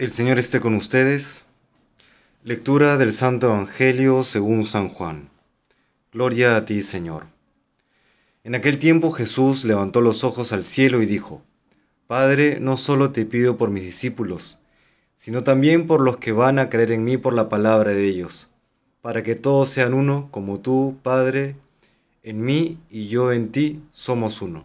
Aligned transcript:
El 0.00 0.10
Señor 0.10 0.38
esté 0.38 0.60
con 0.60 0.74
ustedes. 0.76 1.44
Lectura 2.42 2.96
del 2.96 3.12
Santo 3.12 3.48
Evangelio 3.48 4.24
según 4.24 4.64
San 4.64 4.88
Juan. 4.88 5.28
Gloria 6.10 6.56
a 6.56 6.64
ti, 6.64 6.82
Señor. 6.82 7.26
En 8.42 8.54
aquel 8.54 8.78
tiempo 8.78 9.10
Jesús 9.10 9.66
levantó 9.66 10.00
los 10.00 10.24
ojos 10.24 10.54
al 10.54 10.62
cielo 10.62 11.02
y 11.02 11.04
dijo, 11.04 11.42
Padre, 12.06 12.60
no 12.60 12.78
solo 12.78 13.12
te 13.12 13.26
pido 13.26 13.58
por 13.58 13.68
mis 13.68 13.82
discípulos, 13.82 14.58
sino 15.18 15.44
también 15.44 15.86
por 15.86 16.00
los 16.00 16.16
que 16.16 16.32
van 16.32 16.58
a 16.58 16.70
creer 16.70 16.92
en 16.92 17.04
mí 17.04 17.18
por 17.18 17.34
la 17.34 17.50
palabra 17.50 17.92
de 17.92 18.06
ellos, 18.06 18.48
para 19.02 19.22
que 19.22 19.34
todos 19.34 19.68
sean 19.68 19.92
uno, 19.92 20.28
como 20.30 20.60
tú, 20.60 20.96
Padre, 21.02 21.56
en 22.22 22.40
mí 22.40 22.78
y 22.88 23.08
yo 23.08 23.32
en 23.32 23.52
ti 23.52 23.82
somos 23.92 24.40
uno 24.40 24.64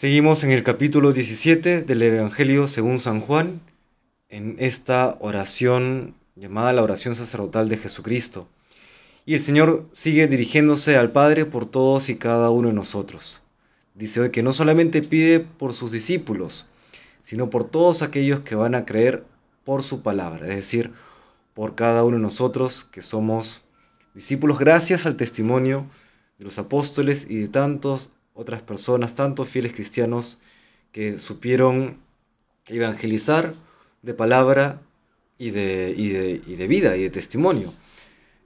Seguimos 0.00 0.44
en 0.44 0.50
el 0.50 0.62
capítulo 0.62 1.12
17 1.12 1.82
del 1.82 2.00
Evangelio 2.00 2.68
según 2.68 3.00
San 3.00 3.20
Juan, 3.20 3.60
en 4.30 4.56
esta 4.58 5.18
oración 5.20 6.14
llamada 6.36 6.72
la 6.72 6.82
oración 6.82 7.14
sacerdotal 7.14 7.68
de 7.68 7.76
Jesucristo. 7.76 8.48
Y 9.26 9.34
el 9.34 9.40
Señor 9.40 9.86
sigue 9.92 10.26
dirigiéndose 10.26 10.96
al 10.96 11.12
Padre 11.12 11.44
por 11.44 11.66
todos 11.66 12.08
y 12.08 12.16
cada 12.16 12.48
uno 12.48 12.68
de 12.68 12.74
nosotros. 12.74 13.42
Dice 13.94 14.20
hoy 14.20 14.30
que 14.30 14.42
no 14.42 14.54
solamente 14.54 15.02
pide 15.02 15.38
por 15.38 15.74
sus 15.74 15.92
discípulos, 15.92 16.66
sino 17.20 17.50
por 17.50 17.64
todos 17.64 18.00
aquellos 18.00 18.40
que 18.40 18.54
van 18.54 18.74
a 18.74 18.86
creer 18.86 19.24
por 19.66 19.82
su 19.82 20.00
palabra, 20.00 20.48
es 20.48 20.56
decir, 20.56 20.92
por 21.52 21.74
cada 21.74 22.04
uno 22.04 22.16
de 22.16 22.22
nosotros 22.22 22.84
que 22.90 23.02
somos 23.02 23.60
discípulos 24.14 24.58
gracias 24.58 25.04
al 25.04 25.18
testimonio 25.18 25.84
de 26.38 26.46
los 26.46 26.58
apóstoles 26.58 27.26
y 27.28 27.36
de 27.36 27.48
tantos 27.48 28.08
otras 28.40 28.62
personas, 28.62 29.14
tantos 29.14 29.50
fieles 29.50 29.72
cristianos 29.74 30.38
que 30.92 31.18
supieron 31.18 31.98
evangelizar 32.66 33.52
de 34.00 34.14
palabra 34.14 34.80
y 35.36 35.50
de, 35.50 35.94
de, 36.46 36.66
vida 36.66 36.96
y 36.96 37.02
de 37.02 37.10
testimonio. 37.10 37.72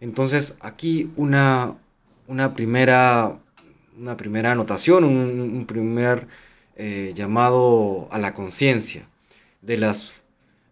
Entonces 0.00 0.56
aquí 0.60 1.12
una, 1.14 1.76
una, 2.26 2.54
primera, 2.54 3.38
una 3.96 4.16
primera 4.16 4.50
anotación, 4.50 5.04
un, 5.04 5.64
primer 5.64 6.26
eh, 6.74 7.12
llamado 7.14 8.08
a 8.10 8.18
la 8.18 8.34
conciencia. 8.34 9.08
De, 9.62 9.78
las, 9.78 10.22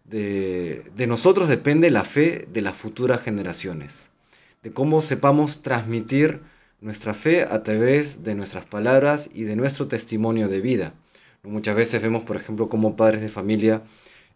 de, 0.03 0.83
de 0.97 1.07
nosotros 1.07 1.47
depende 1.47 1.89
la 1.91 2.03
fe 2.03 2.45
de 2.51 2.61
las 2.61 2.75
futuras 2.75 3.21
generaciones, 3.21 4.09
de 4.63 4.73
cómo 4.73 5.01
sepamos 5.01 5.61
transmitir 5.61 6.41
nuestra 6.83 7.13
fe 7.13 7.43
a 7.43 7.63
través 7.63 8.23
de 8.23 8.35
nuestras 8.35 8.65
palabras 8.65 9.29
y 9.33 9.43
de 9.43 9.55
nuestro 9.55 9.87
testimonio 9.87 10.49
de 10.49 10.59
vida. 10.59 10.93
Muchas 11.41 11.75
veces 11.75 12.01
vemos, 12.01 12.23
por 12.23 12.35
ejemplo, 12.35 12.67
como 12.67 12.95
padres 12.97 13.21
de 13.21 13.29
familia 13.29 13.83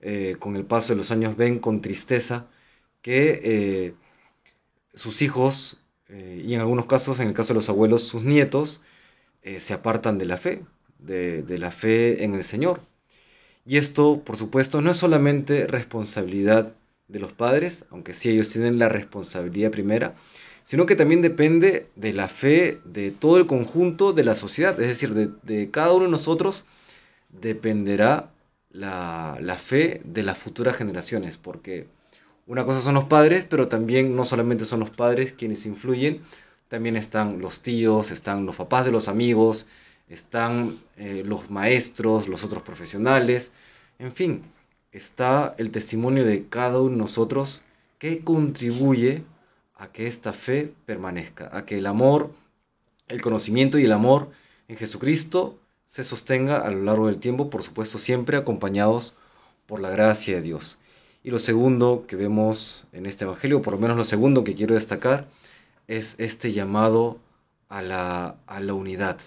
eh, 0.02 0.38
con 0.40 0.56
el 0.56 0.66
paso 0.66 0.94
de 0.94 0.97
los 0.97 1.12
años 1.12 1.35
ven 1.35 1.59
con 1.59 1.81
tristeza 1.81 2.47
que 3.02 3.41
eh, 3.44 3.94
sus 4.94 5.22
hijos, 5.22 5.81
eh, 6.08 6.41
y 6.46 6.53
en 6.53 6.62
algunos 6.62 6.85
casos, 6.85 7.19
en 7.19 7.28
el 7.28 7.34
caso 7.34 7.50
de 7.50 7.56
los 7.56 7.69
abuelos, 7.69 8.03
sus 8.03 8.24
nietos, 8.24 8.81
se 9.59 9.74
apartan 9.74 10.18
de 10.18 10.25
la 10.25 10.35
fe, 10.35 10.66
de, 11.00 11.41
de 11.41 11.58
la 11.58 11.72
fe 11.72 12.25
en 12.25 12.34
el 12.34 12.44
Señor. 12.44 12.81
Y 13.66 13.78
esto, 13.78 14.22
por 14.25 14.35
supuesto, 14.35 14.81
no 14.81 14.91
es 14.91 14.97
solamente 14.97 15.68
responsabilidad 15.68 16.74
de 17.08 17.19
los 17.19 17.31
padres, 17.31 17.85
aunque 17.90 18.14
sí 18.14 18.29
ellos 18.29 18.50
tienen 18.50 18.78
la 18.78 18.90
responsabilidad 18.90 19.72
primera, 19.72 20.16
sino 20.67 20.85
que 20.85 20.97
también 20.97 21.22
depende 21.22 21.88
de 21.95 22.11
la 22.11 22.28
fe 22.28 22.81
de 22.83 23.11
todo 23.11 23.38
el 23.38 23.47
conjunto 23.47 24.11
de 24.11 24.25
la 24.25 24.35
sociedad, 24.35 24.78
es 24.81 24.89
decir, 24.89 25.13
de, 25.13 25.72
cada 25.72 25.94
uno 25.94 26.03
de 26.03 26.11
nosotros 26.11 26.66
dependerá 27.29 28.33
la, 28.72 29.57
fe 29.63 30.01
de 30.03 30.23
las 30.23 30.38
futuras 30.38 30.75
generaciones, 30.75 31.38
porque 31.38 31.88
una 32.47 32.66
cosa 32.66 32.81
son 32.81 32.95
los 32.95 33.05
padres, 33.05 33.45
pero 33.50 33.69
también 33.69 34.13
no 34.13 34.25
solamente 34.25 34.66
son 34.66 34.81
los 34.81 34.89
padres 34.89 35.31
quienes 35.31 35.66
influyen, 35.66 36.22
también 36.67 36.97
están 36.97 37.39
los 37.39 37.61
tíos, 37.61 38.11
están 38.11 38.45
los 38.45 38.57
papás 38.57 38.84
de 38.84 38.91
los 38.91 39.07
amigos, 39.07 39.67
están 40.09 40.78
eh, 40.97 41.23
los 41.25 41.49
maestros, 41.49 42.28
los 42.28 42.44
otros 42.44 42.63
profesionales, 42.63 43.51
en 43.99 44.11
fin, 44.11 44.41
está 44.91 45.55
el 45.59 45.72
testimonio 45.72 46.25
de 46.25 46.49
cada 46.49 46.81
uno 46.81 46.91
de 46.91 46.97
nosotros 46.97 47.61
que 47.99 48.19
contribuye 48.19 49.23
a 49.77 49.91
que 49.91 50.07
esta 50.07 50.33
fe 50.33 50.73
permanezca, 50.85 51.49
a 51.55 51.65
que 51.65 51.77
el 51.77 51.85
amor, 51.85 52.31
el 53.07 53.21
conocimiento 53.21 53.77
y 53.77 53.85
el 53.85 53.91
amor 53.91 54.29
en 54.67 54.75
Jesucristo 54.75 55.59
se 55.85 56.03
sostenga 56.03 56.57
a 56.57 56.69
lo 56.69 56.83
largo 56.83 57.07
del 57.07 57.19
tiempo, 57.19 57.49
por 57.49 57.63
supuesto 57.63 57.99
siempre 57.99 58.37
acompañados 58.37 59.16
por 59.66 59.79
la 59.79 59.89
gracia 59.89 60.35
de 60.35 60.41
Dios. 60.41 60.79
Y 61.23 61.31
lo 61.31 61.39
segundo 61.39 62.05
que 62.07 62.16
vemos 62.16 62.87
en 62.91 63.05
este 63.05 63.25
Evangelio, 63.25 63.61
por 63.61 63.73
lo 63.73 63.79
menos 63.79 63.97
lo 63.97 64.03
segundo 64.03 64.43
que 64.43 64.55
quiero 64.55 64.75
destacar, 64.75 65.27
es 65.87 66.16
este 66.17 66.51
llamado 66.51 67.19
a 67.69 67.81
la, 67.81 68.35
a 68.47 68.59
la 68.59 68.73
unidad. 68.73 69.17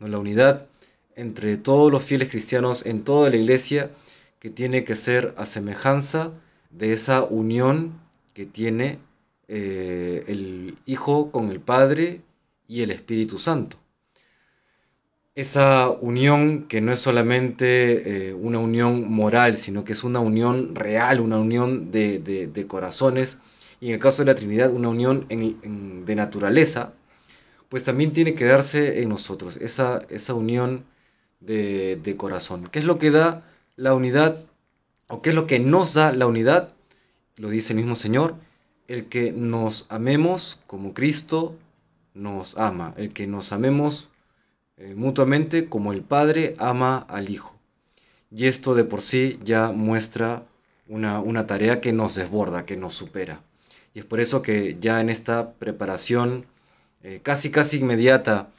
¿no? 0.00 0.08
La 0.08 0.18
unidad 0.18 0.66
entre 1.14 1.56
todos 1.56 1.92
los 1.92 2.02
fieles 2.02 2.30
cristianos 2.30 2.86
en 2.86 3.04
toda 3.04 3.30
la 3.30 3.36
iglesia 3.36 3.90
que 4.38 4.50
tiene 4.50 4.84
que 4.84 4.96
ser 4.96 5.34
a 5.36 5.46
semejanza 5.46 6.32
de 6.70 6.92
esa 6.92 7.22
unión 7.22 7.92
que 8.34 8.46
tiene 8.46 8.98
eh, 9.48 10.24
el 10.28 10.76
Hijo 10.86 11.30
con 11.30 11.50
el 11.50 11.60
Padre 11.60 12.22
y 12.68 12.82
el 12.82 12.90
Espíritu 12.90 13.38
Santo. 13.38 13.76
Esa 15.34 15.90
unión 15.90 16.68
que 16.68 16.80
no 16.80 16.92
es 16.92 17.00
solamente 17.00 18.28
eh, 18.28 18.34
una 18.34 18.58
unión 18.58 19.10
moral, 19.10 19.56
sino 19.56 19.84
que 19.84 19.92
es 19.92 20.04
una 20.04 20.20
unión 20.20 20.74
real, 20.74 21.20
una 21.20 21.38
unión 21.38 21.90
de, 21.90 22.66
corazones, 22.68 23.38
y 23.80 23.88
en 23.88 23.94
el 23.94 24.00
caso 24.00 24.22
de 24.22 24.26
la 24.32 24.34
Trinidad, 24.34 24.70
una 24.72 24.90
unión 24.90 25.26
de 25.28 26.14
naturaleza, 26.14 26.92
pues 27.68 27.84
también 27.84 28.12
tiene 28.12 28.34
que 28.34 28.44
darse 28.44 29.02
en 29.02 29.08
nosotros, 29.08 29.56
esa, 29.56 30.02
esa 30.10 30.34
unión 30.34 30.84
de, 31.40 31.96
de 31.96 32.16
corazón. 32.16 32.68
¿Qué 32.70 32.78
es 32.78 32.84
lo 32.84 32.98
que 32.98 33.10
da 33.10 33.44
la 33.76 33.94
unidad? 33.94 34.44
¿O 35.08 35.22
qué 35.22 35.30
es 35.30 35.34
lo 35.34 35.46
que 35.46 35.58
nos 35.58 35.94
da 35.94 36.12
la 36.12 36.26
unidad? 36.26 36.74
Lo 37.36 37.48
dice 37.48 37.72
el 37.72 37.78
mismo 37.78 37.96
Señor, 37.96 38.34
el 38.92 39.06
que 39.06 39.32
nos 39.32 39.86
amemos 39.88 40.60
como 40.66 40.92
Cristo 40.92 41.56
nos 42.12 42.58
ama, 42.58 42.92
el 42.98 43.14
que 43.14 43.26
nos 43.26 43.50
amemos 43.52 44.10
eh, 44.76 44.94
mutuamente 44.94 45.70
como 45.70 45.94
el 45.94 46.02
Padre 46.02 46.54
ama 46.58 46.98
al 46.98 47.30
Hijo. 47.30 47.56
Y 48.30 48.48
esto 48.48 48.74
de 48.74 48.84
por 48.84 49.00
sí 49.00 49.38
ya 49.44 49.72
muestra 49.72 50.44
una, 50.88 51.46
tarea 51.46 51.80
que 51.80 51.94
nos 51.94 52.16
desborda, 52.16 52.66
que 52.66 52.76
nos 52.76 52.94
supera. 52.94 53.40
Y 53.94 54.00
es 54.00 54.04
por 54.04 54.20
eso 54.20 54.42
que 54.42 54.76
ya 54.78 55.00
en 55.00 55.08
esta 55.08 55.52
preparación 55.52 56.44
eh, 57.02 57.20
casi 57.22 57.50
casi 57.50 57.78
inmediata 57.78 58.50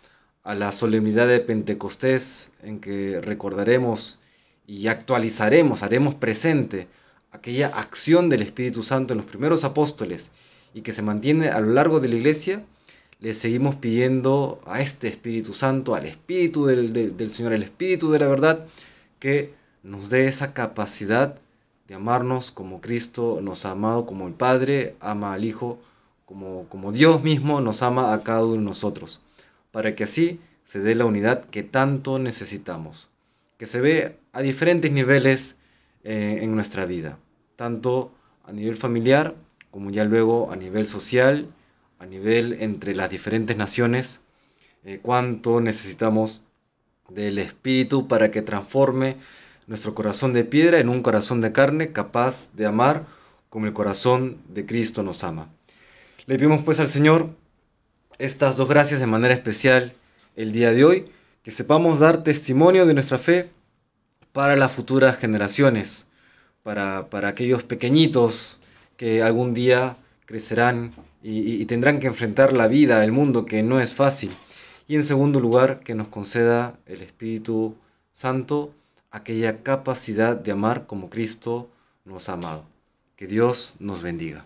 a 0.44 0.56
la 0.56 0.72
solemnidad 0.72 1.28
de 1.28 1.42
Pentecostés, 1.42 2.50
en 2.64 2.80
que 2.80 3.22
recordaremos 3.22 4.20
y 4.66 4.88
actualizaremos, 4.88 5.84
haremos 5.84 6.16
presente 6.16 6.88
aquella 7.34 7.68
acción 7.68 8.30
del 8.30 8.42
Espíritu 8.42 8.84
Santo 8.84 9.14
en 9.14 9.18
los 9.18 9.28
primeros 9.28 9.66
apóstoles 9.66 10.32
y 10.74 10.82
que 10.82 10.94
se 10.94 11.02
mantiene 11.02 11.50
a 11.50 11.60
lo 11.60 11.74
largo 11.74 12.00
de 12.00 12.08
la 12.08 12.16
iglesia, 12.16 12.64
le 13.20 13.34
seguimos 13.34 13.76
pidiendo 13.76 14.60
a 14.66 14.82
este 14.82 15.08
Espíritu 15.08 15.54
Santo, 15.54 15.96
al 15.96 16.06
Espíritu 16.06 16.66
del, 16.66 17.30
Señor, 17.30 17.54
el 17.54 17.64
Espíritu 17.64 18.12
de 18.12 18.20
la 18.20 18.28
verdad, 18.28 18.66
que 19.20 19.54
nos 19.84 20.10
dé 20.10 20.28
esa 20.28 20.54
capacidad 20.54 21.36
de 21.36 21.44
de 21.88 21.96
amarnos 21.96 22.52
como 22.52 22.82
Cristo 22.82 23.40
nos 23.42 23.66
ha 23.66 23.72
amado, 23.72 24.06
como 24.06 24.28
el 24.28 24.34
Padre 24.34 24.96
ama 25.00 25.34
al 25.34 25.44
Hijo, 25.44 25.80
como, 26.26 26.68
como 26.70 26.92
Dios 26.92 27.24
mismo 27.24 27.62
nos 27.62 27.82
ama 27.82 28.14
a 28.14 28.24
cada 28.24 28.46
uno 28.46 28.56
de 28.56 28.62
nosotros, 28.62 29.22
para 29.72 29.96
que 29.96 30.06
así 30.06 30.40
se 30.64 30.80
dé 30.80 30.96
la 30.96 31.06
unidad 31.06 31.46
que 31.46 31.64
tanto 31.64 32.20
necesitamos, 32.20 33.10
que 33.58 33.66
se 33.66 33.82
ve 33.82 34.18
a 34.32 34.42
diferentes 34.42 34.92
niveles 34.92 35.60
eh, 36.04 36.40
en 36.42 36.56
nuestra 36.56 36.86
vida, 36.86 37.20
tanto 37.56 38.12
a 38.44 38.52
nivel 38.52 38.76
familiar 38.76 39.36
como 39.72 39.90
ya 39.90 40.06
luego 40.06 40.52
a 40.52 40.56
nivel 40.56 40.86
social, 40.86 41.48
a 42.00 42.06
nivel 42.06 42.58
entre 42.62 42.94
las 42.94 43.10
diferentes 43.10 43.58
naciones, 43.58 44.24
eh, 44.84 45.00
cuánto 45.02 45.62
necesitamos 45.62 46.44
del 47.10 47.40
Espíritu 47.40 48.08
para 48.08 48.32
que 48.32 48.42
transforme 48.42 49.18
nuestro 49.68 49.96
corazón 49.96 50.34
de 50.34 50.44
piedra 50.44 50.80
en 50.80 50.90
un 50.90 51.02
corazón 51.02 51.42
de 51.42 51.52
carne 51.52 51.92
capaz 51.92 52.50
de 52.54 52.66
amar 52.66 53.06
como 53.50 53.66
el 53.66 53.74
corazón 53.74 54.38
de 54.50 54.66
Cristo 54.66 55.04
nos 55.04 55.24
ama. 55.24 55.50
Le 56.26 56.38
pedimos 56.38 56.64
pues 56.64 56.80
al 56.80 56.88
Señor 56.88 57.30
estas 58.18 58.58
dos 58.58 58.70
gracias 58.70 59.00
de 59.00 59.08
manera 59.08 59.34
especial 59.34 59.94
el 60.36 60.52
día 60.52 60.72
de 60.72 60.86
hoy, 60.86 61.06
que 61.44 61.52
sepamos 61.52 62.00
dar 62.00 62.24
testimonio 62.24 62.86
de 62.86 62.94
nuestra 62.94 63.18
fe 63.18 63.50
para 64.32 64.56
las 64.56 64.72
futuras 64.72 65.18
generaciones, 65.18 66.08
para, 66.64 67.10
para 67.10 67.30
aquellos 67.30 67.64
pequeñitos 67.64 68.60
que 68.98 69.22
algún 69.22 69.54
día 69.54 69.98
crecerán 70.26 70.94
y, 71.22 71.62
y 71.62 71.66
tendrán 71.66 72.00
que 72.00 72.08
enfrentar 72.08 72.54
la 72.54 72.68
vida, 72.68 73.04
el 73.04 73.12
mundo, 73.12 73.46
que 73.46 73.64
no 73.64 73.80
es 73.80 73.94
fácil. 73.94 74.36
Y 74.88 74.96
en 74.96 75.04
segundo 75.04 75.40
lugar, 75.40 75.80
que 75.80 75.96
nos 75.96 76.08
conceda 76.08 76.80
el 76.86 77.02
Espíritu 77.02 77.76
Santo 78.12 78.74
aquella 79.12 79.62
capacidad 79.64 80.36
de 80.36 80.52
amar 80.52 80.88
como 80.88 81.10
Cristo 81.10 81.70
nos 82.04 82.30
ha 82.30 82.34
amado. 82.34 82.66
Que 83.16 83.28
Dios 83.28 83.76
nos 83.80 84.02
bendiga. 84.02 84.46